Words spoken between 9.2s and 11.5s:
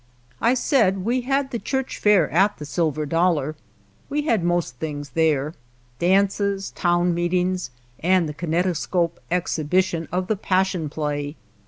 exhibition of the Passion Play.